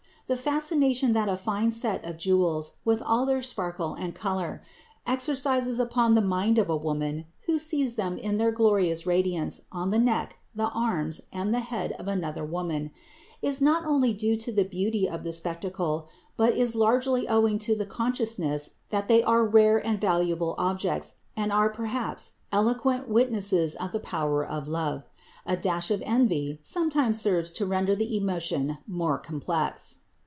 [0.27, 4.63] The fascination that a fine set of jewels, with all their sparkle and color,
[5.05, 9.89] exercises upon the mind of a woman who sees them in their glorious radiance on
[9.89, 12.91] the neck, the arms, and the head of another woman,
[13.41, 16.07] is not only due to the beauty of the spectacle,
[16.37, 21.51] but is largely owing to the consciousness that they are rare and valuable objects and
[21.51, 25.03] are perhaps eloquent witnesses of the power of love.
[25.45, 29.97] A dash of envy sometimes serves to render the emotion more complex.